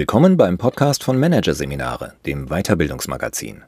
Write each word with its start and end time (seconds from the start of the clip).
Willkommen 0.00 0.36
beim 0.38 0.56
Podcast 0.56 1.04
von 1.04 1.18
Managerseminare, 1.18 2.14
dem 2.24 2.46
Weiterbildungsmagazin. 2.46 3.64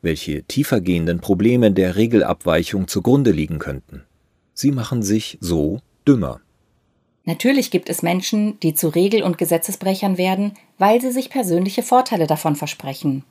welche 0.02 0.42
tiefergehenden 0.44 1.20
Probleme 1.20 1.72
der 1.72 1.97
Regelabweichung 1.97 2.88
zugrunde 2.88 3.31
liegen 3.31 3.58
könnten. 3.58 4.02
Sie 4.54 4.70
machen 4.70 5.02
sich 5.02 5.38
so 5.41 5.81
dümmer. 6.06 6.41
Natürlich 7.25 7.70
gibt 7.70 7.88
es 7.88 8.02
Menschen, 8.02 8.58
die 8.60 8.75
zu 8.75 8.88
Regel- 8.88 9.22
und 9.22 9.38
Gesetzesbrechern 9.38 10.19
werden, 10.19 10.54
weil 10.78 11.00
sie 11.00 11.12
sich 11.12 11.31
persönliche 11.31 11.82
Vorteile 11.82 12.26
davon 12.26 12.56
versprechen. 12.56 13.25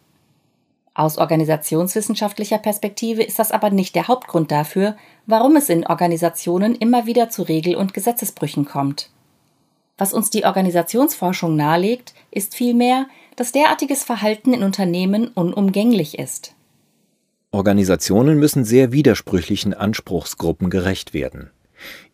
Aus 0.94 1.18
organisationswissenschaftlicher 1.18 2.58
Perspektive 2.58 3.24
ist 3.24 3.40
das 3.40 3.52
aber 3.52 3.70
nicht 3.70 3.96
der 3.96 4.08
Hauptgrund 4.08 4.52
dafür, 4.52 4.98
warum 5.26 5.56
es 5.56 5.70
in 5.70 5.88
Organisationen 5.88 6.76
immer 6.76 7.06
wieder 7.06 7.30
zu 7.30 7.44
Regel- 7.44 7.76
und 7.76 7.94
Gesetzesbrüchen 7.94 8.66
kommt. 8.66 9.10
Was 9.98 10.14
uns 10.14 10.30
die 10.30 10.46
Organisationsforschung 10.46 11.56
nahelegt, 11.56 12.14
ist 12.30 12.56
vielmehr, 12.56 13.06
dass 13.36 13.52
derartiges 13.52 14.04
Verhalten 14.04 14.54
in 14.54 14.64
Unternehmen 14.64 15.30
unumgänglich 15.30 16.20
ist. 16.20 16.56
Organisationen 17.52 18.40
müssen 18.40 18.66
sehr 18.66 18.92
widersprüchlichen 18.92 19.74
Anspruchsgruppen 19.74 20.70
gerecht 20.70 21.14
werden. 21.14 21.52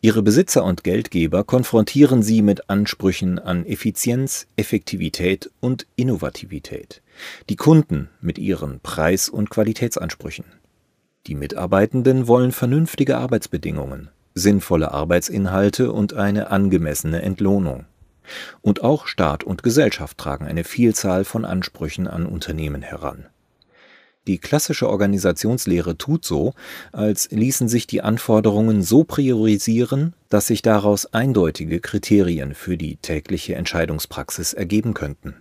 Ihre 0.02 0.22
Besitzer 0.22 0.64
und 0.64 0.84
Geldgeber 0.84 1.44
konfrontieren 1.44 2.24
sie 2.24 2.42
mit 2.42 2.70
Ansprüchen 2.70 3.40
an 3.40 3.66
Effizienz, 3.66 4.48
Effektivität 4.56 5.50
und 5.60 5.88
Innovativität, 5.96 7.02
die 7.50 7.56
Kunden 7.56 8.10
mit 8.22 8.38
ihren 8.38 8.80
Preis- 8.80 9.30
und 9.30 9.50
Qualitätsansprüchen. 9.50 10.46
Die 11.28 11.36
Mitarbeitenden 11.36 12.28
wollen 12.28 12.52
vernünftige 12.52 13.18
Arbeitsbedingungen, 13.18 14.10
sinnvolle 14.34 14.92
Arbeitsinhalte 14.92 15.92
und 15.92 16.14
eine 16.14 16.52
angemessene 16.52 17.22
Entlohnung. 17.22 17.86
Und 18.62 18.84
auch 18.84 19.08
Staat 19.08 19.44
und 19.44 19.64
Gesellschaft 19.64 20.18
tragen 20.18 20.46
eine 20.46 20.64
Vielzahl 20.64 21.26
von 21.26 21.46
Ansprüchen 21.46 22.08
an 22.08 22.26
Unternehmen 22.26 22.82
heran. 22.82 23.26
Die 24.28 24.38
klassische 24.40 24.90
Organisationslehre 24.90 25.98
tut 25.98 26.26
so, 26.26 26.54
als 26.92 27.30
ließen 27.32 27.70
sich 27.70 27.88
die 27.88 28.02
Anforderungen 28.02 28.84
so 28.84 29.06
priorisieren, 29.06 30.14
dass 30.30 30.48
sich 30.48 30.62
daraus 30.62 31.14
eindeutige 31.14 31.80
Kriterien 31.80 32.54
für 32.54 32.78
die 32.78 32.98
tägliche 32.98 33.56
Entscheidungspraxis 33.56 34.54
ergeben 34.54 34.94
könnten. 34.94 35.36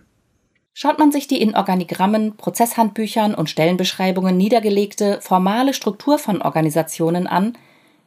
Schaut 0.73 0.99
man 0.99 1.11
sich 1.11 1.27
die 1.27 1.41
in 1.41 1.55
Organigrammen, 1.55 2.37
Prozesshandbüchern 2.37 3.35
und 3.35 3.49
Stellenbeschreibungen 3.49 4.37
niedergelegte 4.37 5.19
formale 5.21 5.73
Struktur 5.73 6.17
von 6.17 6.41
Organisationen 6.41 7.27
an, 7.27 7.57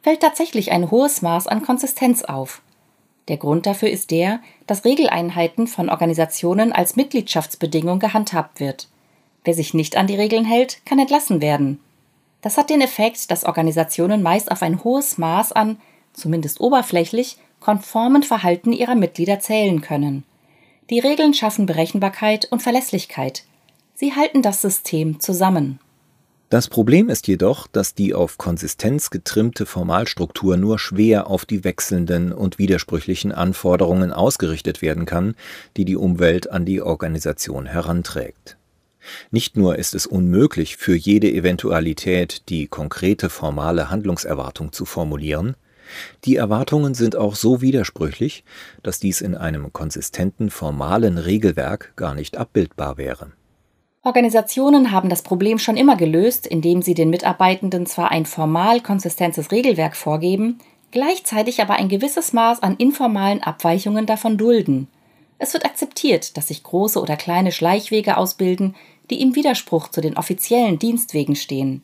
fällt 0.01 0.21
tatsächlich 0.21 0.71
ein 0.71 0.89
hohes 0.89 1.21
Maß 1.21 1.47
an 1.47 1.61
Konsistenz 1.61 2.23
auf. 2.23 2.61
Der 3.27 3.37
Grund 3.37 3.65
dafür 3.67 3.89
ist 3.89 4.09
der, 4.09 4.39
dass 4.65 4.83
Regeleinheiten 4.83 5.67
von 5.67 5.89
Organisationen 5.89 6.71
als 6.71 6.95
Mitgliedschaftsbedingung 6.95 7.99
gehandhabt 7.99 8.59
wird. 8.59 8.87
Wer 9.43 9.53
sich 9.53 9.73
nicht 9.73 9.97
an 9.97 10.07
die 10.07 10.15
Regeln 10.15 10.45
hält, 10.45 10.85
kann 10.85 10.99
entlassen 10.99 11.41
werden. 11.41 11.79
Das 12.41 12.57
hat 12.57 12.69
den 12.69 12.81
Effekt, 12.81 13.31
dass 13.31 13.43
Organisationen 13.43 14.21
meist 14.21 14.51
auf 14.51 14.61
ein 14.61 14.83
hohes 14.83 15.17
Maß 15.17 15.51
an, 15.51 15.77
zumindest 16.13 16.59
oberflächlich, 16.59 17.37
konformen 17.59 18.23
Verhalten 18.23 18.73
ihrer 18.73 18.95
Mitglieder 18.95 19.39
zählen 19.39 19.81
können. 19.81 20.23
Die 20.89 20.99
Regeln 20.99 21.33
schaffen 21.33 21.65
Berechenbarkeit 21.65 22.47
und 22.51 22.61
Verlässlichkeit. 22.61 23.43
Sie 23.93 24.13
halten 24.13 24.41
das 24.41 24.61
System 24.61 25.19
zusammen. 25.19 25.79
Das 26.49 26.67
Problem 26.67 27.07
ist 27.07 27.29
jedoch, 27.29 27.67
dass 27.67 27.95
die 27.95 28.13
auf 28.13 28.37
Konsistenz 28.37 29.09
getrimmte 29.09 29.65
Formalstruktur 29.65 30.57
nur 30.57 30.79
schwer 30.79 31.27
auf 31.27 31.45
die 31.45 31.63
wechselnden 31.63 32.33
und 32.33 32.57
widersprüchlichen 32.57 33.31
Anforderungen 33.31 34.11
ausgerichtet 34.11 34.81
werden 34.81 35.05
kann, 35.05 35.35
die 35.77 35.85
die 35.85 35.95
Umwelt 35.95 36.51
an 36.51 36.65
die 36.65 36.81
Organisation 36.81 37.67
heranträgt. 37.67 38.57
Nicht 39.31 39.57
nur 39.57 39.77
ist 39.77 39.95
es 39.95 40.05
unmöglich, 40.05 40.77
für 40.77 40.95
jede 40.95 41.31
Eventualität 41.31 42.49
die 42.49 42.67
konkrete 42.67 43.29
formale 43.29 43.89
Handlungserwartung 43.89 44.71
zu 44.71 44.85
formulieren, 44.85 45.55
die 46.25 46.35
Erwartungen 46.35 46.93
sind 46.93 47.15
auch 47.15 47.35
so 47.35 47.61
widersprüchlich, 47.61 48.43
dass 48.83 48.99
dies 48.99 49.21
in 49.21 49.35
einem 49.35 49.73
konsistenten 49.73 50.49
formalen 50.49 51.17
Regelwerk 51.17 51.93
gar 51.95 52.15
nicht 52.15 52.37
abbildbar 52.37 52.97
wäre. 52.97 53.31
Organisationen 54.03 54.91
haben 54.91 55.09
das 55.09 55.21
Problem 55.21 55.59
schon 55.59 55.77
immer 55.77 55.95
gelöst, 55.95 56.47
indem 56.47 56.81
sie 56.81 56.95
den 56.95 57.11
Mitarbeitenden 57.11 57.85
zwar 57.85 58.09
ein 58.11 58.25
formal 58.25 58.81
konsistentes 58.81 59.51
Regelwerk 59.51 59.95
vorgeben, 59.95 60.57
gleichzeitig 60.89 61.61
aber 61.61 61.75
ein 61.75 61.87
gewisses 61.87 62.33
Maß 62.33 62.63
an 62.63 62.77
informalen 62.77 63.43
Abweichungen 63.43 64.07
davon 64.07 64.37
dulden. 64.37 64.87
Es 65.37 65.53
wird 65.53 65.65
akzeptiert, 65.65 66.35
dass 66.35 66.47
sich 66.47 66.63
große 66.63 66.99
oder 66.99 67.15
kleine 67.15 67.51
Schleichwege 67.51 68.17
ausbilden, 68.17 68.75
die 69.11 69.21
im 69.21 69.35
Widerspruch 69.35 69.89
zu 69.89 70.01
den 70.01 70.17
offiziellen 70.17 70.79
Dienstwegen 70.79 71.35
stehen. 71.35 71.83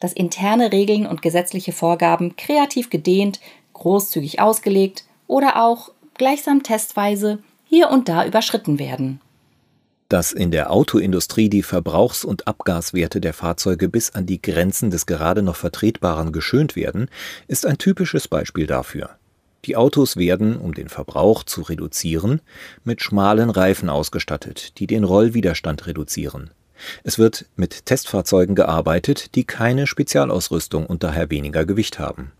Dass 0.00 0.12
interne 0.12 0.72
Regeln 0.72 1.06
und 1.06 1.22
gesetzliche 1.22 1.72
Vorgaben 1.72 2.36
kreativ 2.36 2.88
gedehnt, 2.88 3.40
großzügig 3.74 4.40
ausgelegt 4.40 5.04
oder 5.26 5.62
auch 5.62 5.90
gleichsam 6.14 6.62
testweise 6.62 7.38
hier 7.64 7.90
und 7.90 8.08
da 8.08 8.24
überschritten 8.24 8.78
werden. 8.78 9.20
Dass 10.08 10.32
in 10.32 10.50
der 10.50 10.70
Autoindustrie 10.70 11.48
die 11.48 11.62
Verbrauchs- 11.62 12.24
und 12.24 12.46
Abgaswerte 12.46 13.20
der 13.20 13.32
Fahrzeuge 13.32 13.88
bis 13.88 14.10
an 14.10 14.26
die 14.26 14.42
Grenzen 14.42 14.90
des 14.90 15.06
gerade 15.06 15.42
noch 15.42 15.56
Vertretbaren 15.56 16.32
geschönt 16.32 16.76
werden, 16.76 17.08
ist 17.48 17.64
ein 17.64 17.78
typisches 17.78 18.28
Beispiel 18.28 18.66
dafür. 18.66 19.16
Die 19.64 19.76
Autos 19.76 20.16
werden, 20.16 20.56
um 20.56 20.74
den 20.74 20.88
Verbrauch 20.88 21.44
zu 21.44 21.62
reduzieren, 21.62 22.40
mit 22.82 23.00
schmalen 23.00 23.48
Reifen 23.48 23.88
ausgestattet, 23.88 24.78
die 24.78 24.88
den 24.88 25.04
Rollwiderstand 25.04 25.86
reduzieren. 25.86 26.50
Es 27.04 27.18
wird 27.18 27.46
mit 27.54 27.86
Testfahrzeugen 27.86 28.56
gearbeitet, 28.56 29.36
die 29.36 29.44
keine 29.44 29.86
Spezialausrüstung 29.86 30.84
und 30.86 31.04
daher 31.04 31.30
weniger 31.30 31.64
Gewicht 31.64 32.00
haben. 32.00 32.32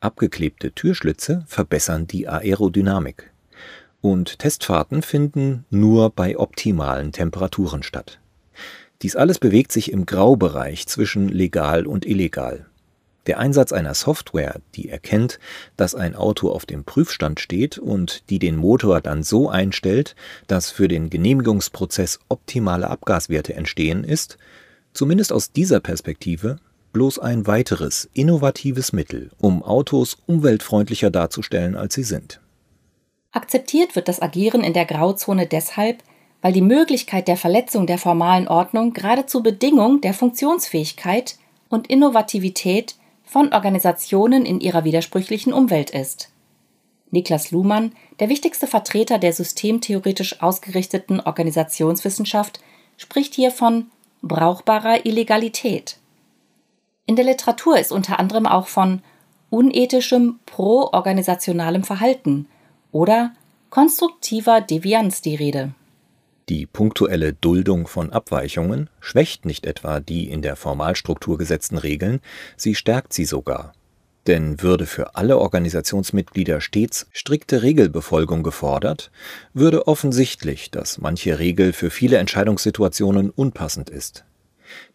Abgeklebte 0.00 0.72
Türschlitze 0.72 1.44
verbessern 1.46 2.06
die 2.06 2.26
Aerodynamik. 2.26 3.30
Und 4.00 4.38
Testfahrten 4.38 5.02
finden 5.02 5.64
nur 5.68 6.10
bei 6.10 6.38
optimalen 6.38 7.12
Temperaturen 7.12 7.82
statt. 7.82 8.18
Dies 9.02 9.16
alles 9.16 9.38
bewegt 9.38 9.72
sich 9.72 9.92
im 9.92 10.06
Graubereich 10.06 10.86
zwischen 10.86 11.28
legal 11.28 11.86
und 11.86 12.06
illegal. 12.06 12.66
Der 13.26 13.40
Einsatz 13.40 13.72
einer 13.72 13.94
Software, 13.94 14.60
die 14.74 14.88
erkennt, 14.88 15.40
dass 15.76 15.94
ein 15.94 16.14
Auto 16.14 16.50
auf 16.50 16.64
dem 16.64 16.84
Prüfstand 16.84 17.40
steht 17.40 17.76
und 17.76 18.28
die 18.30 18.38
den 18.38 18.56
Motor 18.56 19.00
dann 19.00 19.22
so 19.22 19.48
einstellt, 19.48 20.14
dass 20.46 20.70
für 20.70 20.86
den 20.86 21.10
Genehmigungsprozess 21.10 22.20
optimale 22.28 22.88
Abgaswerte 22.88 23.54
entstehen, 23.54 24.04
ist, 24.04 24.38
zumindest 24.92 25.32
aus 25.32 25.52
dieser 25.52 25.80
Perspektive, 25.80 26.58
bloß 26.92 27.18
ein 27.18 27.46
weiteres 27.46 28.08
innovatives 28.14 28.92
Mittel, 28.92 29.30
um 29.38 29.62
Autos 29.62 30.16
umweltfreundlicher 30.26 31.10
darzustellen, 31.10 31.76
als 31.76 31.94
sie 31.94 32.04
sind. 32.04 32.40
Akzeptiert 33.32 33.96
wird 33.96 34.08
das 34.08 34.22
Agieren 34.22 34.62
in 34.62 34.72
der 34.72 34.86
Grauzone 34.86 35.46
deshalb, 35.46 36.02
weil 36.40 36.52
die 36.52 36.62
Möglichkeit 36.62 37.28
der 37.28 37.36
Verletzung 37.36 37.86
der 37.86 37.98
formalen 37.98 38.46
Ordnung 38.48 38.92
geradezu 38.92 39.42
Bedingung 39.42 40.00
der 40.00 40.14
Funktionsfähigkeit 40.14 41.36
und 41.68 41.88
Innovativität 41.88 42.94
von 43.26 43.52
Organisationen 43.52 44.46
in 44.46 44.60
ihrer 44.60 44.84
widersprüchlichen 44.84 45.52
Umwelt 45.52 45.90
ist. 45.90 46.30
Niklas 47.10 47.50
Luhmann, 47.50 47.92
der 48.20 48.28
wichtigste 48.28 48.66
Vertreter 48.66 49.18
der 49.18 49.32
systemtheoretisch 49.32 50.40
ausgerichteten 50.40 51.20
Organisationswissenschaft, 51.20 52.60
spricht 52.96 53.34
hier 53.34 53.50
von 53.50 53.86
brauchbarer 54.22 55.04
Illegalität. 55.04 55.98
In 57.04 57.16
der 57.16 57.24
Literatur 57.24 57.78
ist 57.78 57.92
unter 57.92 58.18
anderem 58.18 58.46
auch 58.46 58.66
von 58.66 59.02
unethischem 59.50 60.40
pro-organisationalem 60.46 61.84
Verhalten 61.84 62.48
oder 62.90 63.32
konstruktiver 63.70 64.60
Devianz 64.60 65.20
die 65.20 65.34
Rede. 65.34 65.74
Die 66.48 66.64
punktuelle 66.64 67.32
Duldung 67.32 67.88
von 67.88 68.12
Abweichungen 68.12 68.88
schwächt 69.00 69.44
nicht 69.44 69.66
etwa 69.66 69.98
die 69.98 70.30
in 70.30 70.42
der 70.42 70.54
Formalstruktur 70.54 71.38
gesetzten 71.38 71.76
Regeln, 71.76 72.20
sie 72.56 72.76
stärkt 72.76 73.12
sie 73.12 73.24
sogar. 73.24 73.72
Denn 74.28 74.62
würde 74.62 74.86
für 74.86 75.16
alle 75.16 75.38
Organisationsmitglieder 75.38 76.60
stets 76.60 77.08
strikte 77.12 77.62
Regelbefolgung 77.62 78.44
gefordert, 78.44 79.10
würde 79.54 79.88
offensichtlich, 79.88 80.70
dass 80.70 80.98
manche 80.98 81.40
Regel 81.40 81.72
für 81.72 81.90
viele 81.90 82.18
Entscheidungssituationen 82.18 83.30
unpassend 83.30 83.90
ist. 83.90 84.24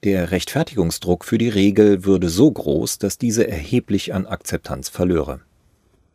Der 0.05 0.31
Rechtfertigungsdruck 0.31 1.25
für 1.25 1.37
die 1.37 1.49
Regel 1.49 2.05
würde 2.05 2.29
so 2.29 2.49
groß, 2.49 2.97
dass 2.97 3.17
diese 3.17 3.45
erheblich 3.45 4.13
an 4.13 4.25
Akzeptanz 4.25 4.87
verlöre. 4.87 5.41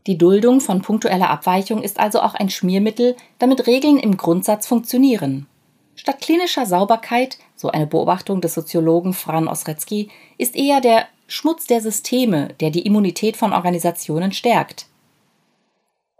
Die 0.07 0.19
Duldung 0.19 0.61
von 0.61 0.83
punktueller 0.83 1.31
Abweichung 1.31 1.83
ist 1.83 1.99
also 1.99 2.21
auch 2.21 2.35
ein 2.35 2.49
Schmiermittel, 2.49 3.17
damit 3.39 3.67
Regeln 3.67 3.99
im 3.99 4.17
Grundsatz 4.17 4.67
funktionieren. 4.67 5.47
Statt 5.97 6.21
klinischer 6.21 6.67
Sauberkeit, 6.67 7.39
so 7.57 7.71
eine 7.71 7.87
Beobachtung 7.87 8.41
des 8.41 8.55
Soziologen 8.55 9.15
Fran 9.15 9.49
Osrecki, 9.49 10.09
ist 10.39 10.55
eher 10.55 10.81
der 10.81 11.07
Schmutz 11.27 11.67
der 11.67 11.81
Systeme, 11.81 12.55
der 12.61 12.71
die 12.71 12.83
Immunität 12.83 13.37
von 13.37 13.53
Organisationen 13.53 14.33
stärkt. 14.33 14.87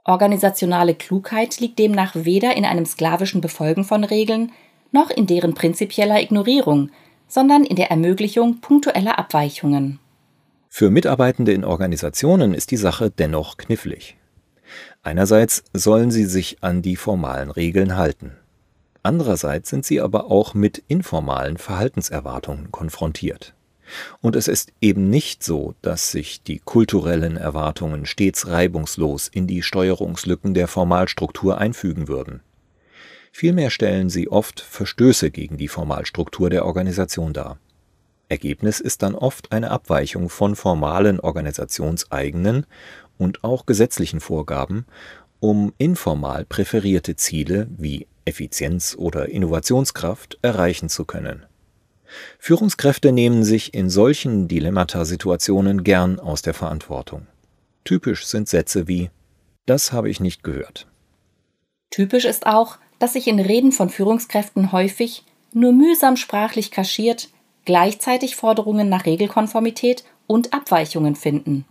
Organisationale 0.05 0.95
Klugheit 0.95 1.61
liegt 1.61 1.79
demnach 1.79 2.13
weder 2.15 2.57
in 2.57 2.65
einem 2.65 2.87
sklavischen 2.87 3.41
Befolgen 3.41 3.85
von 3.85 4.03
Regeln 4.03 4.53
noch 4.93 5.11
in 5.11 5.27
deren 5.27 5.55
prinzipieller 5.55 6.21
Ignorierung, 6.21 6.91
sondern 7.29 7.65
in 7.65 7.77
der 7.77 7.91
Ermöglichung 7.91 8.61
punktueller 8.61 9.19
Abweichungen. 9.19 9.99
Für 10.69 10.91
Mitarbeitende 10.91 11.53
in 11.53 11.65
Organisationen 11.65 12.55
ist 12.55 12.71
die 12.71 12.77
Sache 12.77 13.11
dennoch 13.11 13.57
knifflig. 13.57 14.17
Einerseits 15.03 15.65
sollen 15.73 16.11
sie 16.11 16.25
sich 16.27 16.59
an 16.63 16.83
die 16.83 16.97
formalen 16.97 17.51
Regeln 17.51 17.97
halten. 17.97 18.33
Andererseits 19.03 19.71
sind 19.71 19.85
sie 19.85 20.01
aber 20.01 20.31
auch 20.31 20.55
mit 20.55 20.83
informalen 20.89 21.59
Verhaltenserwartungen 21.59 22.73
konfrontiert. 22.73 23.55
Und 24.21 24.35
es 24.35 24.49
ist 24.49 24.73
eben 24.81 25.11
nicht 25.11 25.45
so, 25.45 25.75
dass 25.81 26.11
sich 26.11 26.43
die 26.43 26.59
kulturellen 26.59 27.37
Erwartungen 27.37 28.05
stets 28.05 28.49
reibungslos 28.49 29.29
in 29.29 29.47
die 29.47 29.63
Steuerungslücken 29.63 30.55
der 30.55 30.67
Formalstruktur 30.67 31.59
einfügen 31.59 32.09
würden. 32.09 32.41
Vielmehr 33.31 33.71
stellen 33.71 34.09
sie 34.09 34.29
oft 34.29 34.61
Verstöße 34.61 35.31
gegen 35.31 35.57
die 35.57 35.69
Formalstruktur 35.69 36.51
der 36.51 36.67
Organisation 36.67 37.33
dar. 37.33 37.59
Ergebnis 38.29 38.81
ist 38.81 39.03
dann 39.03 39.15
oft 39.15 39.53
eine 39.53 39.71
Abweichung 39.71 40.29
von 40.29 40.57
formalen 40.57 41.21
organisationseigenen 41.21 42.67
und 43.19 43.45
auch 43.45 43.67
gesetzlichen 43.67 44.21
Vorgaben, 44.21 44.87
um 45.41 45.73
informal 45.79 46.45
präferierte 46.45 47.17
Ziele 47.17 47.69
wie 47.77 48.07
Effizienz 48.25 48.97
oder 48.99 49.29
Innovationskraft 49.29 50.39
erreichen 50.43 50.89
zu 50.89 51.05
können. 51.05 51.47
Führungskräfte 52.39 53.13
nehmen 53.13 53.45
sich 53.45 53.75
in 53.75 53.91
solchen 53.91 54.49
Dilemmata-Situationen 54.49 55.85
gern 55.85 56.19
aus 56.19 56.43
der 56.43 56.55
Verantwortung. 56.55 57.27
Typisch 57.85 58.27
sind 58.27 58.49
Sätze 58.49 58.89
wie 58.89 59.11
Das 59.67 59.93
habe 59.93 60.09
ich 60.11 60.21
nicht 60.21 60.43
gehört. 60.43 60.87
Typisch 61.91 62.25
ist 62.25 62.47
auch, 62.47 62.79
dass 62.99 63.13
sich 63.13 63.27
in 63.29 63.39
Reden 63.39 63.73
von 63.73 63.91
Führungskräften 63.91 64.73
häufig, 64.73 65.25
nur 65.53 65.73
mühsam 65.73 66.17
sprachlich 66.17 66.71
kaschiert, 66.71 67.29
gleichzeitig 67.67 68.37
Forderungen 68.37 68.89
nach 68.89 69.05
Regelkonformität 69.05 70.05
und 70.27 70.55
Abweichungen 70.55 71.15
finden. 71.15 71.67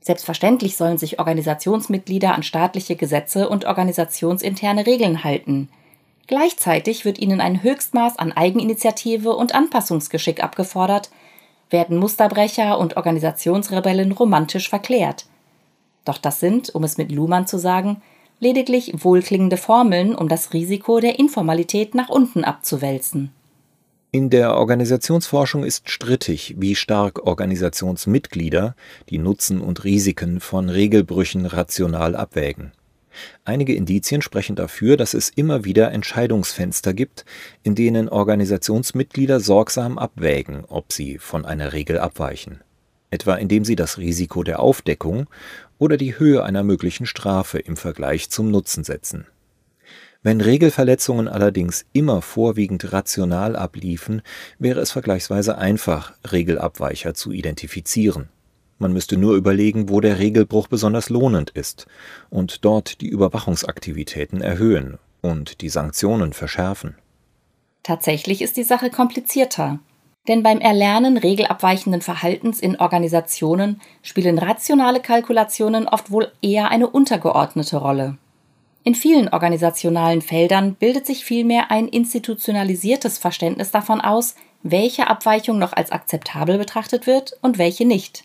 Selbstverständlich 0.00 0.76
sollen 0.76 0.98
sich 0.98 1.18
Organisationsmitglieder 1.18 2.34
an 2.34 2.42
staatliche 2.42 2.94
Gesetze 2.94 3.48
und 3.48 3.64
organisationsinterne 3.64 4.86
Regeln 4.86 5.24
halten. 5.24 5.70
Gleichzeitig 6.26 7.04
wird 7.04 7.18
ihnen 7.18 7.40
ein 7.40 7.62
Höchstmaß 7.62 8.18
an 8.18 8.32
Eigeninitiative 8.32 9.34
und 9.34 9.54
Anpassungsgeschick 9.54 10.44
abgefordert, 10.44 11.10
werden 11.70 11.98
Musterbrecher 11.98 12.78
und 12.78 12.96
Organisationsrebellen 12.96 14.12
romantisch 14.12 14.68
verklärt. 14.68 15.26
Doch 16.04 16.18
das 16.18 16.38
sind, 16.38 16.74
um 16.74 16.84
es 16.84 16.98
mit 16.98 17.10
Luhmann 17.10 17.46
zu 17.46 17.58
sagen, 17.58 18.02
lediglich 18.40 18.92
wohlklingende 19.04 19.56
Formeln, 19.56 20.14
um 20.14 20.28
das 20.28 20.52
Risiko 20.52 21.00
der 21.00 21.18
Informalität 21.18 21.94
nach 21.94 22.10
unten 22.10 22.44
abzuwälzen. 22.44 23.32
In 24.14 24.30
der 24.30 24.54
Organisationsforschung 24.54 25.64
ist 25.64 25.90
strittig, 25.90 26.54
wie 26.56 26.76
stark 26.76 27.26
Organisationsmitglieder 27.26 28.76
die 29.10 29.18
Nutzen 29.18 29.60
und 29.60 29.82
Risiken 29.82 30.38
von 30.38 30.68
Regelbrüchen 30.68 31.46
rational 31.46 32.14
abwägen. 32.14 32.70
Einige 33.44 33.74
Indizien 33.74 34.22
sprechen 34.22 34.54
dafür, 34.54 34.96
dass 34.96 35.14
es 35.14 35.30
immer 35.30 35.64
wieder 35.64 35.90
Entscheidungsfenster 35.90 36.94
gibt, 36.94 37.24
in 37.64 37.74
denen 37.74 38.08
Organisationsmitglieder 38.08 39.40
sorgsam 39.40 39.98
abwägen, 39.98 40.64
ob 40.68 40.92
sie 40.92 41.18
von 41.18 41.44
einer 41.44 41.72
Regel 41.72 41.98
abweichen, 41.98 42.60
etwa 43.10 43.34
indem 43.34 43.64
sie 43.64 43.74
das 43.74 43.98
Risiko 43.98 44.44
der 44.44 44.60
Aufdeckung 44.60 45.26
oder 45.78 45.96
die 45.96 46.16
Höhe 46.16 46.44
einer 46.44 46.62
möglichen 46.62 47.06
Strafe 47.06 47.58
im 47.58 47.76
Vergleich 47.76 48.30
zum 48.30 48.52
Nutzen 48.52 48.84
setzen 48.84 49.26
wenn 50.24 50.40
Regelverletzungen 50.40 51.28
allerdings 51.28 51.84
immer 51.92 52.22
vorwiegend 52.22 52.94
rational 52.94 53.56
abliefen, 53.56 54.22
wäre 54.58 54.80
es 54.80 54.90
vergleichsweise 54.90 55.58
einfach, 55.58 56.14
Regelabweicher 56.32 57.12
zu 57.12 57.30
identifizieren. 57.30 58.30
Man 58.78 58.94
müsste 58.94 59.18
nur 59.18 59.36
überlegen, 59.36 59.90
wo 59.90 60.00
der 60.00 60.18
Regelbruch 60.18 60.66
besonders 60.66 61.10
lohnend 61.10 61.50
ist 61.50 61.86
und 62.30 62.64
dort 62.64 63.02
die 63.02 63.08
Überwachungsaktivitäten 63.08 64.40
erhöhen 64.40 64.98
und 65.20 65.60
die 65.60 65.68
Sanktionen 65.68 66.32
verschärfen. 66.32 66.96
Tatsächlich 67.82 68.40
ist 68.40 68.56
die 68.56 68.64
Sache 68.64 68.88
komplizierter. 68.88 69.78
Denn 70.26 70.42
beim 70.42 70.58
Erlernen 70.58 71.18
regelabweichenden 71.18 72.00
Verhaltens 72.00 72.60
in 72.60 72.76
Organisationen 72.76 73.82
spielen 74.00 74.38
rationale 74.38 75.00
Kalkulationen 75.00 75.86
oft 75.86 76.10
wohl 76.10 76.32
eher 76.40 76.70
eine 76.70 76.88
untergeordnete 76.88 77.76
Rolle. 77.76 78.16
In 78.86 78.94
vielen 78.94 79.30
organisationalen 79.30 80.20
Feldern 80.20 80.74
bildet 80.74 81.06
sich 81.06 81.24
vielmehr 81.24 81.70
ein 81.70 81.88
institutionalisiertes 81.88 83.16
Verständnis 83.16 83.70
davon 83.70 84.02
aus, 84.02 84.34
welche 84.62 85.08
Abweichung 85.08 85.58
noch 85.58 85.72
als 85.72 85.90
akzeptabel 85.90 86.58
betrachtet 86.58 87.06
wird 87.06 87.36
und 87.40 87.56
welche 87.56 87.86
nicht. 87.86 88.24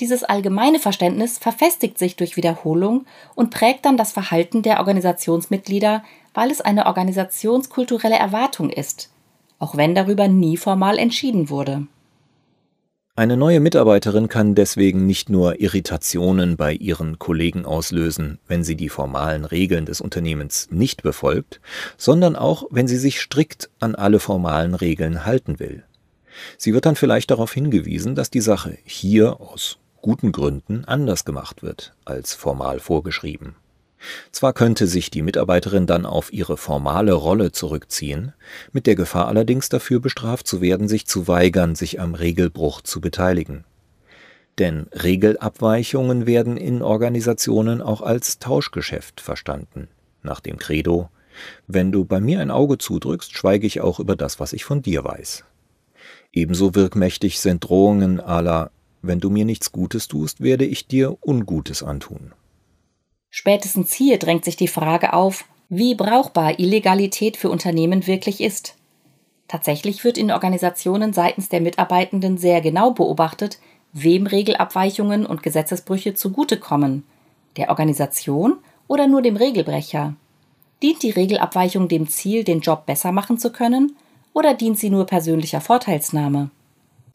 Dieses 0.00 0.24
allgemeine 0.24 0.78
Verständnis 0.78 1.38
verfestigt 1.38 1.98
sich 1.98 2.16
durch 2.16 2.36
Wiederholung 2.36 3.04
und 3.34 3.50
prägt 3.50 3.84
dann 3.84 3.98
das 3.98 4.12
Verhalten 4.12 4.62
der 4.62 4.78
Organisationsmitglieder, 4.78 6.02
weil 6.32 6.50
es 6.50 6.62
eine 6.62 6.86
organisationskulturelle 6.86 8.16
Erwartung 8.16 8.70
ist, 8.70 9.10
auch 9.58 9.76
wenn 9.76 9.94
darüber 9.94 10.28
nie 10.28 10.56
formal 10.56 10.98
entschieden 10.98 11.50
wurde. 11.50 11.86
Eine 13.18 13.36
neue 13.36 13.58
Mitarbeiterin 13.58 14.28
kann 14.28 14.54
deswegen 14.54 15.04
nicht 15.04 15.28
nur 15.28 15.60
Irritationen 15.60 16.56
bei 16.56 16.72
ihren 16.72 17.18
Kollegen 17.18 17.64
auslösen, 17.64 18.38
wenn 18.46 18.62
sie 18.62 18.76
die 18.76 18.88
formalen 18.88 19.44
Regeln 19.44 19.86
des 19.86 20.00
Unternehmens 20.00 20.68
nicht 20.70 21.02
befolgt, 21.02 21.60
sondern 21.96 22.36
auch, 22.36 22.66
wenn 22.70 22.86
sie 22.86 22.96
sich 22.96 23.20
strikt 23.20 23.70
an 23.80 23.96
alle 23.96 24.20
formalen 24.20 24.76
Regeln 24.76 25.26
halten 25.26 25.58
will. 25.58 25.82
Sie 26.58 26.72
wird 26.74 26.86
dann 26.86 26.94
vielleicht 26.94 27.32
darauf 27.32 27.52
hingewiesen, 27.52 28.14
dass 28.14 28.30
die 28.30 28.40
Sache 28.40 28.78
hier 28.84 29.40
aus 29.40 29.78
guten 30.00 30.30
Gründen 30.30 30.84
anders 30.84 31.24
gemacht 31.24 31.64
wird 31.64 31.94
als 32.04 32.34
formal 32.34 32.78
vorgeschrieben. 32.78 33.56
Zwar 34.30 34.52
könnte 34.52 34.86
sich 34.86 35.10
die 35.10 35.22
Mitarbeiterin 35.22 35.86
dann 35.86 36.06
auf 36.06 36.32
ihre 36.32 36.56
formale 36.56 37.12
Rolle 37.12 37.52
zurückziehen, 37.52 38.32
mit 38.72 38.86
der 38.86 38.94
Gefahr 38.94 39.26
allerdings 39.26 39.68
dafür 39.68 40.00
bestraft 40.00 40.46
zu 40.46 40.60
werden, 40.60 40.88
sich 40.88 41.06
zu 41.06 41.28
weigern, 41.28 41.74
sich 41.74 42.00
am 42.00 42.14
Regelbruch 42.14 42.82
zu 42.82 43.00
beteiligen. 43.00 43.64
Denn 44.58 44.86
Regelabweichungen 44.92 46.26
werden 46.26 46.56
in 46.56 46.82
Organisationen 46.82 47.80
auch 47.80 48.02
als 48.02 48.38
Tauschgeschäft 48.38 49.20
verstanden, 49.20 49.88
nach 50.22 50.40
dem 50.40 50.58
Credo 50.58 51.10
Wenn 51.66 51.92
du 51.92 52.04
bei 52.04 52.20
mir 52.20 52.40
ein 52.40 52.50
Auge 52.50 52.78
zudrückst, 52.78 53.36
schweige 53.36 53.66
ich 53.66 53.80
auch 53.80 54.00
über 54.00 54.16
das, 54.16 54.40
was 54.40 54.52
ich 54.52 54.64
von 54.64 54.82
dir 54.82 55.04
weiß. 55.04 55.44
Ebenso 56.32 56.74
wirkmächtig 56.74 57.40
sind 57.40 57.64
Drohungen 57.64 58.16
la 58.16 58.70
Wenn 59.00 59.20
du 59.20 59.30
mir 59.30 59.44
nichts 59.44 59.70
Gutes 59.70 60.08
tust, 60.08 60.40
werde 60.40 60.64
ich 60.64 60.88
dir 60.88 61.16
Ungutes 61.24 61.82
antun. 61.84 62.32
Spätestens 63.30 63.92
hier 63.92 64.18
drängt 64.18 64.44
sich 64.44 64.56
die 64.56 64.68
Frage 64.68 65.12
auf, 65.12 65.44
wie 65.68 65.94
brauchbar 65.94 66.58
Illegalität 66.58 67.36
für 67.36 67.50
Unternehmen 67.50 68.06
wirklich 68.06 68.40
ist. 68.40 68.76
Tatsächlich 69.48 70.04
wird 70.04 70.18
in 70.18 70.30
Organisationen 70.30 71.12
seitens 71.12 71.48
der 71.48 71.60
Mitarbeitenden 71.60 72.38
sehr 72.38 72.60
genau 72.60 72.92
beobachtet, 72.92 73.58
wem 73.92 74.26
Regelabweichungen 74.26 75.26
und 75.26 75.42
Gesetzesbrüche 75.42 76.14
zugutekommen, 76.14 77.04
der 77.56 77.70
Organisation 77.70 78.58
oder 78.86 79.06
nur 79.06 79.22
dem 79.22 79.36
Regelbrecher. 79.36 80.14
Dient 80.82 81.02
die 81.02 81.10
Regelabweichung 81.10 81.88
dem 81.88 82.08
Ziel, 82.08 82.44
den 82.44 82.60
Job 82.60 82.86
besser 82.86 83.12
machen 83.12 83.38
zu 83.38 83.50
können, 83.50 83.96
oder 84.32 84.54
dient 84.54 84.78
sie 84.78 84.90
nur 84.90 85.06
persönlicher 85.06 85.60
Vorteilsnahme? 85.60 86.50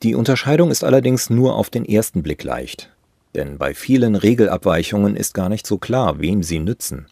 Die 0.02 0.16
Unterscheidung 0.16 0.72
ist 0.72 0.84
allerdings 0.84 1.30
nur 1.30 1.56
auf 1.56 1.70
den 1.70 1.86
ersten 1.86 2.24
Blick 2.24 2.44
leicht. 2.44 2.93
Denn 3.36 3.58
bei 3.58 3.74
vielen 3.74 4.16
Regelabweichungen 4.16 5.16
ist 5.16 5.34
gar 5.34 5.50
nicht 5.50 5.66
so 5.66 5.78
klar, 5.78 6.20
wem 6.20 6.44
sie 6.44 6.60
nützen. 6.60 7.08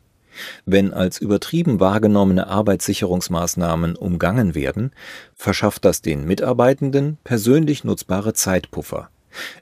Wenn 0.66 0.94
als 0.94 1.20
übertrieben 1.20 1.80
wahrgenommene 1.80 2.48
Arbeitssicherungsmaßnahmen 2.48 3.96
umgangen 3.96 4.56
werden, 4.56 4.92
verschafft 5.36 5.86
das 5.86 6.02
den 6.02 6.26
Mitarbeitenden 6.26 7.18
persönlich 7.24 7.84
nutzbare 7.84 8.34
Zeitpuffer. 8.34 9.10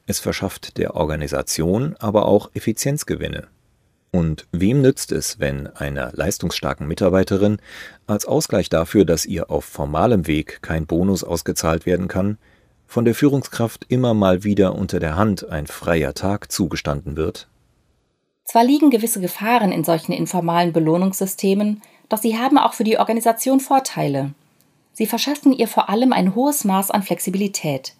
Es 0.05 0.19
verschafft 0.19 0.77
der 0.77 0.95
Organisation 0.95 1.95
aber 1.99 2.25
auch 2.25 2.49
Effizienzgewinne. 2.53 3.47
Und 4.11 4.47
wem 4.51 4.81
nützt 4.81 5.11
es, 5.11 5.39
wenn 5.39 5.67
einer 5.67 6.11
leistungsstarken 6.13 6.87
Mitarbeiterin 6.87 7.57
als 8.07 8.25
Ausgleich 8.25 8.69
dafür, 8.69 9.05
dass 9.05 9.25
ihr 9.25 9.51
auf 9.51 9.65
formalem 9.65 10.25
Weg 10.25 10.63
kein 10.63 10.87
Bonus 10.87 11.23
ausgezahlt 11.23 11.85
werden 11.85 12.07
kann, 12.07 12.39
von 12.89 13.05
der 13.05 13.13
Führungskraft 13.13 13.85
immer 13.87 14.15
mal 14.15 14.43
wieder 14.43 14.73
unter 14.73 14.99
der 14.99 15.15
Hand 15.15 15.47
ein 15.47 15.67
freier 15.67 16.15
Tag 16.15 16.51
zugestanden 16.51 17.15
wird? 17.15 17.47
Zwar 18.45 18.63
liegen 18.63 18.89
gewisse 18.89 19.21
Gefahren 19.21 19.71
in 19.71 19.83
solchen 19.83 20.11
informalen 20.11 20.73
Belohnungssystemen, 20.73 21.83
doch 22.09 22.17
sie 22.17 22.39
haben 22.39 22.57
auch 22.57 22.73
für 22.73 22.83
die 22.83 22.97
Organisation 22.97 23.59
Vorteile. 23.59 24.33
Sie 24.91 25.05
verschaffen 25.05 25.53
ihr 25.53 25.67
vor 25.67 25.87
allem 25.87 26.11
ein 26.11 26.33
hohes 26.33 26.65
Maß 26.65 26.89
an 26.89 27.03
Flexibilität. 27.03 27.93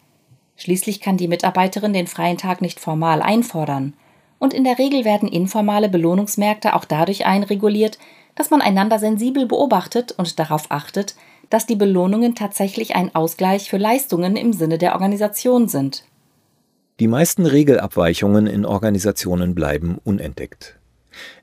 Schließlich 0.58 1.01
kann 1.01 1.17
die 1.17 1.27
Mitarbeiterin 1.27 1.93
den 1.93 2.08
freien 2.08 2.39
Tag 2.39 2.60
nicht 2.60 2.79
formal 2.79 3.22
einfordern, 3.22 3.93
und 4.39 4.55
in 4.55 4.63
der 4.63 4.79
Regel 4.79 5.05
werden 5.05 5.29
informale 5.29 5.89
Belohnungsmärkte 5.89 6.75
auch 6.75 6.86
dadurch 6.86 7.27
einreguliert, 7.27 8.00
dass 8.34 8.50
man 8.50 8.62
einander 8.62 8.98
sensibel 8.98 9.46
beobachtet 9.46 10.13
und 10.13 10.39
darauf 10.39 10.72
achtet, 10.72 11.15
dass 11.50 11.65
die 11.65 11.75
Belohnungen 11.75 12.36
tatsächlich 12.36 12.96
ein 12.96 13.13
Ausgleich 13.15 13.70
für 13.70 13.77
Leistungen 13.77 14.36
im 14.36 14.53
Sinne 14.53 14.77
der 14.77 14.94
Organisation 14.94 15.68
sind. 15.68 16.03
Die 17.00 17.08
meisten 17.08 17.46
Regelabweichungen 17.46 18.46
in 18.46 18.65
Organisationen 18.65 19.56
bleiben 19.56 19.98
unentdeckt. 20.03 20.77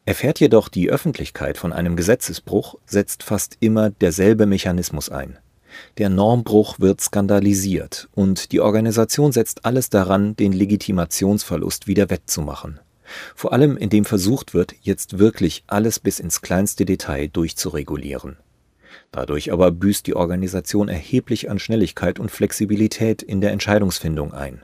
Erfährt 0.05 0.39
jedoch 0.39 0.69
die 0.69 0.91
Öffentlichkeit 0.91 1.59
von 1.59 1.73
einem 1.73 1.97
Gesetzesbruch, 1.97 2.77
setzt 2.85 3.23
fast 3.23 3.57
immer 3.61 3.91
derselbe 3.91 4.47
Mechanismus 4.47 5.09
ein. 5.09 5.39
Der 5.99 6.09
Normbruch 6.09 6.79
wird 6.79 7.01
skandalisiert 7.01 8.09
und 8.15 8.53
die 8.53 8.61
Organisation 8.61 9.33
setzt 9.33 9.65
alles 9.65 9.91
daran, 9.91 10.37
den 10.37 10.53
Legitimationsverlust 10.53 11.87
wieder 11.87 12.11
wettzumachen. 12.11 12.81
Vor 13.35 13.53
allem 13.53 13.77
indem 13.77 14.05
versucht 14.05 14.55
wird, 14.55 14.75
jetzt 14.83 15.19
wirklich 15.19 15.65
alles 15.67 16.01
bis 16.01 16.19
ins 16.19 16.41
kleinste 16.41 16.85
Detail 16.85 17.29
durchzuregulieren. 17.29 18.37
Dadurch 19.11 19.53
aber 19.53 19.71
büßt 19.71 20.07
die 20.07 20.17
Organisation 20.17 20.89
erheblich 20.89 21.51
an 21.51 21.59
Schnelligkeit 21.59 22.19
und 22.19 22.31
Flexibilität 22.31 23.23
in 23.23 23.41
der 23.41 23.53
Entscheidungsfindung 23.53 24.33
ein. 24.33 24.63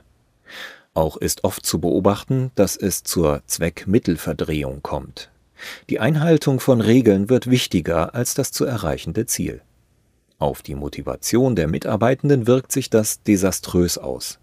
Auch 0.93 1.17
ist 1.17 1.43
oft 1.43 1.65
zu 1.65 1.79
beobachten, 1.79 2.51
dass 2.55 2.77
es 2.77 3.03
zur 3.03 3.41
Zweck-Mittel-Verdrehung 3.47 4.83
kommt. 4.83 5.31
Die 5.89 5.99
Einhaltung 5.99 6.59
von 6.59 6.81
Regeln 6.81 7.29
wird 7.29 7.49
wichtiger 7.49 8.13
als 8.13 8.33
das 8.33 8.51
zu 8.51 8.65
erreichende 8.65 9.25
Ziel. 9.25 9.61
Auf 10.37 10.61
die 10.61 10.75
Motivation 10.75 11.55
der 11.55 11.67
Mitarbeitenden 11.67 12.47
wirkt 12.47 12.71
sich 12.71 12.89
das 12.89 13.23
desaströs 13.23 13.97
aus. 13.97 14.39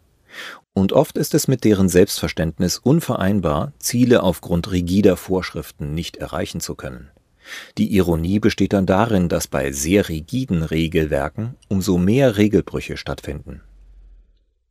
Und 0.72 0.92
oft 0.92 1.18
ist 1.18 1.34
es 1.34 1.48
mit 1.48 1.64
deren 1.64 1.88
Selbstverständnis 1.88 2.78
unvereinbar, 2.78 3.72
Ziele 3.78 4.22
aufgrund 4.22 4.70
rigider 4.70 5.16
Vorschriften 5.16 5.94
nicht 5.94 6.16
erreichen 6.16 6.60
zu 6.60 6.74
können. 6.74 7.10
Die 7.78 7.94
Ironie 7.94 8.38
besteht 8.38 8.72
dann 8.72 8.86
darin, 8.86 9.28
dass 9.28 9.46
bei 9.46 9.72
sehr 9.72 10.08
rigiden 10.08 10.62
Regelwerken 10.62 11.56
umso 11.68 11.98
mehr 11.98 12.36
Regelbrüche 12.36 12.96
stattfinden. 12.96 13.62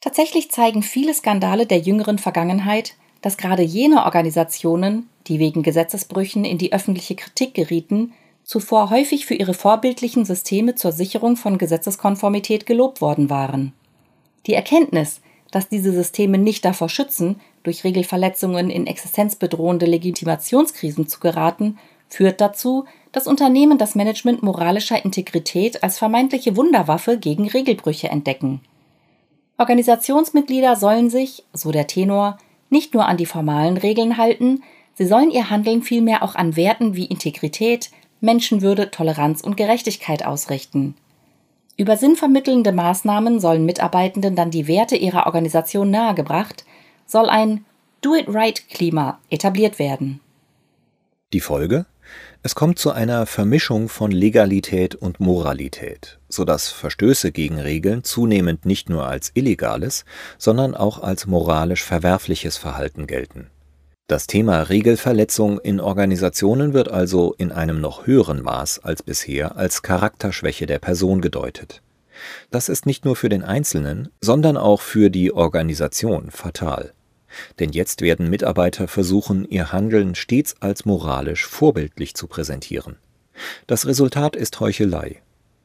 Tatsächlich 0.02 0.50
zeigen 0.52 0.82
viele 0.82 1.14
Skandale 1.14 1.66
der 1.66 1.80
jüngeren 1.80 2.20
Vergangenheit, 2.20 2.96
dass 3.22 3.38
gerade 3.38 3.64
jene 3.64 4.06
Organisationen, 4.06 5.10
die 5.28 5.40
wegen 5.40 5.62
Gesetzesbrüchen 5.62 6.46
in 6.46 6.58
die 6.58 6.72
öffentliche 6.72 7.16
Kritik 7.16 7.54
gerieten, 7.54 8.14
zuvor 8.44 8.90
häufig 8.90 9.26
für 9.26 9.36
ihre 9.36 9.54
vorbildlichen 9.54 10.26
Systeme 10.26 10.76
zur 10.76 10.92
Sicherung 10.92 11.36
von 11.36 11.58
Gesetzeskonformität 11.58 12.66
gelobt 12.66 13.02
worden 13.02 13.30
waren. 13.30 13.74
Die 14.48 14.54
Erkenntnis, 14.54 15.22
dass 15.52 15.68
diese 15.70 15.92
Systeme 15.92 16.38
nicht 16.38 16.64
davor 16.66 16.90
schützen, 16.90 17.42
durch 17.64 17.84
Regelverletzungen 17.84 18.70
in 18.70 18.88
existenzbedrohende 18.88 19.86
Legitimationskrisen 19.86 21.08
zu 21.08 21.20
geraten, 21.20 21.78
führt 22.10 22.42
dazu, 22.42 22.86
dass 23.12 23.28
Unternehmen 23.28 23.78
das 23.78 23.96
Management 23.96 24.44
moralischer 24.44 25.04
Integrität 25.04 25.84
als 25.84 25.98
vermeintliche 25.98 26.56
Wunderwaffe 26.56 27.18
gegen 27.18 27.48
Regelbrüche 27.48 28.10
entdecken. 28.10 28.62
Organisationsmitglieder 29.58 30.76
sollen 30.76 31.10
sich, 31.10 31.44
so 31.54 31.72
der 31.72 31.88
Tenor, 31.88 32.38
nicht 32.70 32.94
nur 32.94 33.06
an 33.06 33.18
die 33.18 33.26
formalen 33.26 33.78
Regeln 33.78 34.18
halten, 34.18 34.64
sie 34.96 35.06
sollen 35.06 35.32
ihr 35.32 35.50
Handeln 35.50 35.82
vielmehr 35.82 36.24
auch 36.24 36.36
an 36.36 36.56
Werten 36.56 36.96
wie 36.96 37.06
Integrität, 37.06 37.90
Menschenwürde, 38.22 38.92
Toleranz 38.92 39.42
und 39.42 39.58
Gerechtigkeit 39.58 40.26
ausrichten. 40.26 40.96
Über 41.78 41.96
sinnvermittelnde 41.96 42.74
Maßnahmen 42.74 43.40
sollen 43.40 43.66
Mitarbeitenden 43.66 44.36
dann 44.36 44.52
die 44.52 44.68
Werte 44.68 44.98
ihrer 44.98 45.26
Organisation 45.26 45.90
nahegebracht, 45.90 46.66
soll 47.06 47.30
ein 47.30 47.66
Do-it-right-Klima 48.02 49.20
etabliert 49.30 49.80
werden. 49.80 50.20
Die 51.32 51.40
Folge? 51.40 51.86
Es 52.42 52.56
kommt 52.56 52.80
zu 52.80 52.92
einer 52.92 53.26
Vermischung 53.26 53.90
von 53.90 54.12
Legalität 54.12 54.96
und 54.96 55.20
Moralität, 55.20 56.20
so 56.30 56.46
dass 56.46 56.70
Verstöße 56.70 57.34
gegen 57.34 57.60
Regeln 57.60 58.06
zunehmend 58.06 58.66
nicht 58.66 58.90
nur 58.90 59.08
als 59.08 59.32
illegales, 59.34 60.06
sondern 60.38 60.74
auch 60.74 61.04
als 61.04 61.28
moralisch 61.28 61.84
verwerfliches 61.84 62.56
Verhalten 62.56 63.08
gelten. 63.08 63.48
Das 64.08 64.26
Thema 64.26 64.62
Regelverletzung 64.62 65.60
in 65.60 65.82
Organisationen 65.82 66.74
wird 66.74 66.90
also 66.90 67.36
in 67.38 67.52
einem 67.52 67.82
noch 67.82 68.08
höheren 68.08 68.42
Maß 68.42 68.80
als 68.86 69.04
bisher 69.04 69.58
als 69.58 69.82
Charakterschwäche 69.82 70.66
der 70.66 70.80
Person 70.80 71.20
gedeutet. 71.20 71.82
Das 72.52 72.70
ist 72.70 72.86
nicht 72.86 73.04
nur 73.04 73.18
für 73.18 73.30
den 73.30 73.44
Einzelnen, 73.44 74.10
sondern 74.22 74.56
auch 74.56 74.80
für 74.80 75.10
die 75.10 75.34
Organisation 75.34 76.32
fatal. 76.32 76.94
Denn 77.60 77.72
jetzt 77.72 78.02
werden 78.02 78.30
Mitarbeiter 78.30 78.88
versuchen, 78.88 79.46
ihr 79.50 79.72
Handeln 79.72 80.16
stets 80.16 80.56
als 80.62 80.86
moralisch 80.86 81.46
vorbildlich 81.46 82.16
zu 82.16 82.28
präsentieren. 82.28 82.98
Das 83.68 83.86
Resultat 83.86 84.36
ist 84.36 84.60
Heuchelei. 84.60 85.22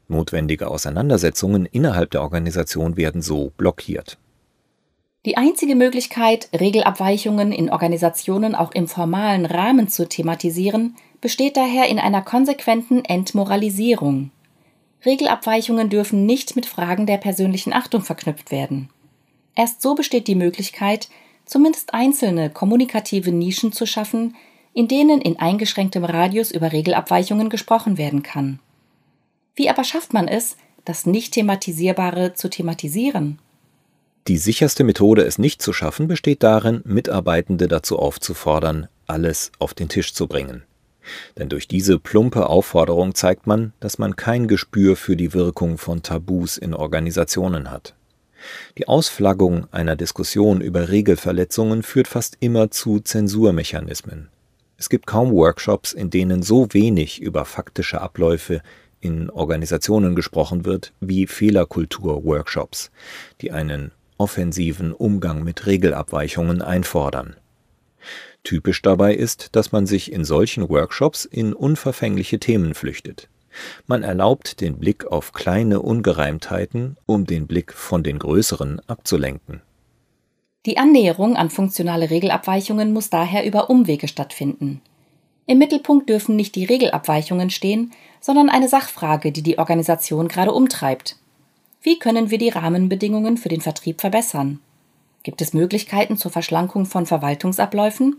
Notwendige 0.09 0.69
Auseinandersetzungen 0.69 1.67
innerhalb 1.67 2.11
der 2.11 2.23
Organisation 2.23 2.97
werden 2.97 3.23
so 3.23 3.53
blockiert. 3.57 4.19
Die 5.25 5.39
einzige 5.39 5.75
Möglichkeit, 5.75 6.51
Regelabweichungen 6.53 7.51
in 7.51 7.71
Organisationen 7.71 8.55
auch 8.55 8.73
im 8.73 8.87
formalen 8.87 9.47
Rahmen 9.47 9.89
zu 9.89 10.07
thematisieren, 10.07 10.97
besteht 11.23 11.57
daher 11.57 11.89
in 11.89 11.99
einer 11.99 12.21
konsequenten 12.21 13.03
Entmoralisierung. 13.03 14.31
Regelabweichungen 15.07 15.89
dürfen 15.89 16.27
nicht 16.27 16.57
mit 16.57 16.67
Fragen 16.67 17.07
der 17.07 17.17
persönlichen 17.17 17.73
Achtung 17.73 18.03
verknüpft 18.03 18.51
werden. 18.51 18.91
Erst 19.55 19.81
so 19.81 19.95
besteht 19.95 20.29
die 20.29 20.35
Möglichkeit, 20.35 21.09
zumindest 21.45 21.95
einzelne 21.95 22.51
kommunikative 22.51 23.33
Nischen 23.33 23.73
zu 23.73 23.87
schaffen, 23.87 24.35
in 24.73 24.89
denen 24.89 25.21
in 25.21 25.39
eingeschränktem 25.39 26.05
Radius 26.05 26.51
über 26.51 26.73
Regelabweichungen 26.73 27.49
gesprochen 27.49 27.97
werden 27.99 28.23
kann. 28.23 28.59
Wie 29.55 29.71
aber 29.71 29.85
schafft 29.85 30.13
man 30.13 30.27
es, 30.27 30.57
das 30.85 31.07
Nicht-Thematisierbare 31.07 32.35
zu 32.35 32.51
thematisieren? 32.51 33.39
Die 34.27 34.39
sicherste 34.39 34.85
Methode, 34.85 35.23
es 35.23 35.39
nicht 35.39 35.61
zu 35.61 35.73
schaffen, 35.73 36.09
besteht 36.09 36.43
darin, 36.43 36.81
Mitarbeitende 36.85 37.69
dazu 37.69 37.99
aufzufordern, 37.99 38.89
alles 39.07 39.53
auf 39.59 39.75
den 39.75 39.89
Tisch 39.89 40.15
zu 40.15 40.27
bringen. 40.27 40.65
Denn 41.37 41.51
durch 41.51 41.69
diese 41.69 41.99
plumpe 41.99 42.49
Aufforderung 42.49 43.15
zeigt 43.15 43.47
man, 43.47 43.75
dass 43.81 43.99
man 43.99 44.17
kein 44.17 44.49
Gespür 44.49 44.97
für 44.97 45.17
die 45.17 45.35
Wirkung 45.35 45.77
von 45.77 46.03
Tabus 46.03 46.57
in 46.57 46.73
Organisationen 46.73 47.71
hat. 47.71 47.95
Die 48.79 48.89
Ausflaggung 48.89 49.67
einer 49.73 49.97
Diskussion 49.97 50.61
über 50.61 50.89
Regelverletzungen 50.89 51.83
führt 51.83 52.09
fast 52.09 52.37
immer 52.41 52.71
zu 52.71 53.01
Zensurmechanismen. 53.01 54.29
Es 54.77 54.89
gibt 54.89 55.07
kaum 55.07 55.33
Workshops, 55.33 55.93
in 55.93 56.11
denen 56.11 56.43
so 56.43 56.69
wenig 56.73 57.21
über 57.21 57.45
faktische 57.45 58.01
Abläufe 58.01 58.61
in 59.01 59.31
Organisationen 59.31 60.15
gesprochen 60.15 60.65
wird 60.65 60.93
wie 61.01 61.27
Fehlerkultur-Workshops, 61.27 62.91
die 63.41 63.53
einen 63.53 63.93
offensiven 64.17 64.93
Umgang 64.93 65.45
mit 65.45 65.67
Regelabweichungen 65.67 66.63
einfordern. 66.63 67.37
Typisch 68.43 68.83
dabei 68.83 69.15
ist, 69.15 69.57
dass 69.57 69.73
man 69.73 69.87
sich 69.87 70.13
in 70.13 70.25
solchen 70.25 70.69
Workshops 70.69 71.25
in 71.25 71.53
unverfängliche 71.53 72.39
Themen 72.39 72.75
flüchtet. 72.75 73.29
Man 73.87 74.03
erlaubt 74.03 74.61
den 74.61 74.79
Blick 74.79 75.07
auf 75.07 75.33
kleine 75.33 75.81
Ungereimtheiten, 75.81 76.97
um 77.07 77.27
den 77.27 77.47
Blick 77.47 77.73
von 77.73 78.03
den 78.03 78.19
größeren 78.19 78.81
abzulenken. 78.87 79.63
Die 80.67 80.79
Annäherung 80.79 81.37
an 81.37 81.51
funktionale 81.51 82.11
Regelabweichungen 82.11 82.93
muss 82.93 83.11
daher 83.11 83.45
über 83.45 83.69
Umwege 83.69 84.09
stattfinden. 84.09 84.81
Im 85.47 85.59
Mittelpunkt 85.59 86.09
dürfen 86.09 86.37
nicht 86.37 86.55
die 86.55 86.65
Regelabweichungen 86.65 87.51
stehen, 87.51 87.93
sondern 88.21 88.49
eine 88.49 88.69
Sachfrage, 88.69 89.31
die 89.31 89.43
die 89.43 89.59
Organisation 89.59 90.29
gerade 90.29 90.53
umtreibt. 90.53 91.19
Wie 91.83 91.99
können 91.99 92.31
wir 92.31 92.39
die 92.39 92.49
Rahmenbedingungen 92.49 93.37
für 93.37 93.51
den 93.51 93.61
Vertrieb 93.61 94.01
verbessern? 94.01 94.61
Gibt 95.23 95.43
es 95.43 95.53
Möglichkeiten 95.53 96.17
zur 96.17 96.31
Verschlankung 96.31 96.87
von 96.87 97.05
Verwaltungsabläufen? 97.05 98.17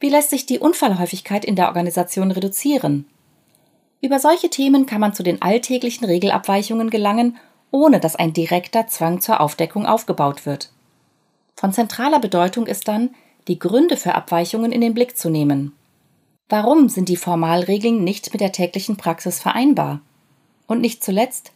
Wie 0.00 0.10
lässt 0.10 0.28
sich 0.28 0.44
die 0.44 0.58
Unfallhäufigkeit 0.58 1.46
in 1.46 1.56
der 1.56 1.68
Organisation 1.68 2.30
reduzieren? 2.30 3.06
Über 4.04 4.20
solche 4.20 4.50
Themen 4.50 4.84
kann 4.84 5.00
man 5.00 5.14
zu 5.14 5.22
den 5.22 5.40
alltäglichen 5.40 6.04
Regelabweichungen 6.04 6.90
gelangen, 6.90 7.38
ohne 7.70 8.00
dass 8.00 8.16
ein 8.16 8.34
direkter 8.34 8.86
Zwang 8.86 9.22
zur 9.22 9.40
Aufdeckung 9.40 9.86
aufgebaut 9.86 10.44
wird. 10.44 10.70
Von 11.56 11.72
zentraler 11.72 12.20
Bedeutung 12.20 12.66
ist 12.66 12.86
dann, 12.86 13.14
die 13.48 13.58
Gründe 13.58 13.96
für 13.96 14.14
Abweichungen 14.14 14.72
in 14.72 14.82
den 14.82 14.92
Blick 14.92 15.16
zu 15.16 15.30
nehmen. 15.30 15.72
Warum 16.50 16.90
sind 16.90 17.08
die 17.08 17.16
Formalregeln 17.16 18.04
nicht 18.04 18.30
mit 18.34 18.42
der 18.42 18.52
täglichen 18.52 18.98
Praxis 18.98 19.40
vereinbar? 19.40 20.02
Und 20.66 20.82
nicht 20.82 21.02
zuletzt, 21.02 21.52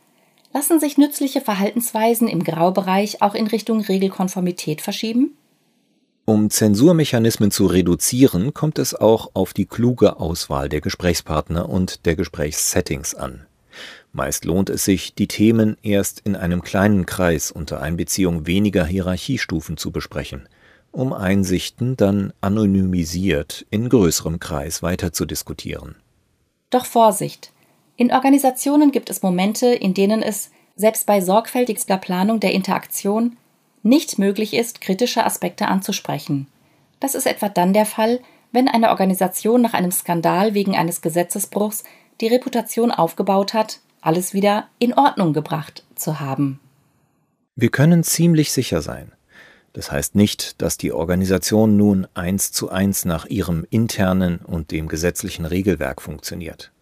Lassen 0.53 0.81
sich 0.81 0.97
nützliche 0.97 1.41
Verhaltensweisen 1.41 2.27
im 2.27 2.43
Graubereich 2.43 3.21
auch 3.21 3.35
in 3.35 3.47
Richtung 3.47 3.81
Regelkonformität 3.81 4.81
verschieben? 4.81 5.37
Um 6.29 6.51
Zensurmechanismen 6.51 7.51
zu 7.51 7.65
reduzieren, 7.65 8.53
kommt 8.53 8.79
es 8.79 8.95
auch 8.95 9.31
auf 9.33 9.55
die 9.55 9.65
kluge 9.65 10.21
Auswahl 10.21 10.69
der 10.69 10.83
Gesprächspartner 10.83 11.71
und 11.71 12.05
der 12.05 12.17
Gesprächssettings 12.17 13.15
an. 13.15 13.47
Meist 14.13 14.45
lohnt 14.45 14.69
es 14.69 14.85
sich, 14.85 15.15
die 15.15 15.27
Themen 15.27 15.79
erst 15.83 16.21
in 16.21 16.37
einem 16.37 16.61
kleinen 16.61 17.07
Kreis 17.07 17.51
unter 17.51 17.81
Einbeziehung 17.81 18.47
weniger 18.47 18.85
Hierarchiestufen 18.85 19.79
zu 19.79 19.91
besprechen, 19.91 20.47
um 20.93 21.15
Einsichten 21.15 21.97
dann 21.97 22.35
anonymisiert 22.43 23.65
in 23.71 23.89
größerem 23.89 24.39
Kreis 24.39 24.83
weiter 24.83 25.15
zu 25.15 25.25
diskutieren. 25.25 25.97
Doch 26.69 26.85
Vorsicht! 26.85 27.55
In 27.97 28.13
Organisationen 28.13 28.93
gibt 28.93 29.09
es 29.09 29.23
Momente, 29.23 29.69
in 29.69 29.95
denen 29.95 30.23
es, 30.23 30.51
selbst 30.77 31.07
bei 31.07 31.23
sorgfältigster 31.23 31.97
Planung 31.97 32.39
der 32.39 32.53
Interaktion, 32.53 33.39
nicht 33.89 34.19
möglich 34.19 34.55
ist, 34.55 34.81
kritische 34.81 35.25
Aspekte 35.25 35.67
anzusprechen. 35.67 36.47
Das 37.01 37.15
ist 37.15 37.27
etwa 37.27 37.49
dann 37.49 37.73
der 37.73 37.87
Fall, 37.87 38.21
wenn 38.53 38.69
eine 38.69 38.91
Organisation 38.91 39.61
nach 39.61 39.75
einem 39.75 39.91
Skandal 39.91 40.55
wegen 40.55 40.77
eines 40.77 41.01
Gesetzesbruchs 41.01 41.85
die 42.21 42.29
Reputation 42.29 42.91
aufgebaut 42.91 43.55
hat, 43.55 43.81
alles 44.01 44.33
wieder 44.33 44.69
in 44.79 44.95
Ordnung 44.95 45.33
gebracht 45.33 45.85
zu 45.95 46.21
haben. 46.21 46.61
Wir 47.57 47.71
können 47.71 48.05
ziemlich 48.05 48.53
sicher 48.53 48.83
sein. 48.83 49.13
Das 49.73 49.93
heißt 49.93 50.15
nicht, 50.15 50.61
dass 50.63 50.77
die 50.77 50.93
Organisation 50.93 51.77
nun 51.77 52.07
eins 52.15 52.53
zu 52.53 52.71
eins 52.71 53.05
nach 53.05 53.27
ihrem 53.27 53.67
internen 53.71 54.39
und 54.39 54.71
dem 54.71 54.89
gesetzlichen 54.89 55.45
Regelwerk 55.45 56.01
funktioniert. 56.01 56.73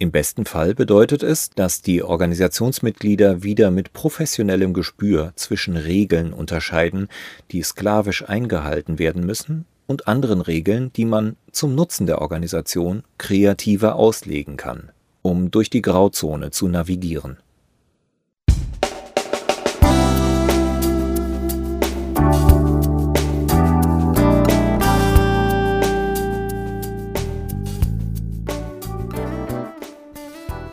Im 0.00 0.12
besten 0.12 0.44
Fall 0.44 0.76
bedeutet 0.76 1.24
es, 1.24 1.50
dass 1.50 1.82
die 1.82 2.04
Organisationsmitglieder 2.04 3.42
wieder 3.42 3.72
mit 3.72 3.92
professionellem 3.92 4.72
Gespür 4.72 5.32
zwischen 5.34 5.76
Regeln 5.76 6.32
unterscheiden, 6.32 7.08
die 7.50 7.62
sklavisch 7.62 8.28
eingehalten 8.28 9.00
werden 9.00 9.26
müssen, 9.26 9.64
und 9.88 10.06
anderen 10.06 10.40
Regeln, 10.40 10.92
die 10.92 11.06
man 11.06 11.36
zum 11.50 11.74
Nutzen 11.74 12.06
der 12.06 12.20
Organisation 12.20 13.02
kreativer 13.16 13.96
auslegen 13.96 14.56
kann, 14.56 14.90
um 15.22 15.50
durch 15.50 15.70
die 15.70 15.82
Grauzone 15.82 16.50
zu 16.50 16.68
navigieren. 16.68 17.38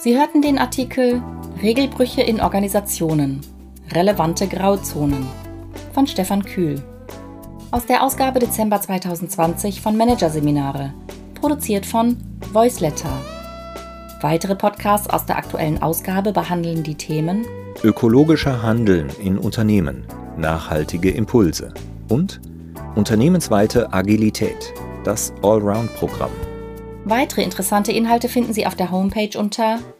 Sie 0.06 0.16
hörten 0.16 0.44
den 0.44 0.60
Artikel 0.60 1.20
Regelbrüche 1.64 2.22
in 2.22 2.40
Organisationen. 2.40 3.42
Relevante 3.92 4.48
Grauzonen 4.48 5.26
von 5.96 6.06
Stefan 6.06 6.46
Kühl. 6.46 6.80
Aus 7.72 7.88
der 7.88 8.04
Ausgabe 8.04 8.38
Dezember 8.38 8.80
2020 8.80 9.82
von 9.82 9.98
Managerseminare, 9.98 10.94
produziert 11.34 11.88
von 11.88 12.18
Voiceletter. 12.54 13.10
Weitere 14.22 14.54
Podcasts 14.54 15.10
aus 15.10 15.26
der 15.26 15.38
aktuellen 15.38 15.82
Ausgabe 15.82 16.34
behandeln 16.34 16.84
die 16.84 16.94
Themen 16.94 17.44
Ökologischer 17.84 18.62
Handeln 18.62 19.10
in 19.20 19.40
Unternehmen, 19.40 20.06
nachhaltige 20.38 21.10
Impulse 21.10 21.74
und 22.10 22.42
unternehmensweite 22.94 23.92
Agilität, 23.92 24.72
das 25.04 25.34
Allround-Programm. 25.42 26.30
Weitere 27.06 27.42
interessante 27.42 27.92
Inhalte 27.92 28.30
finden 28.30 28.54
Sie 28.54 28.68
auf 28.68 28.76
der 28.76 28.92
Homepage 28.92 29.38
unter 29.38 29.80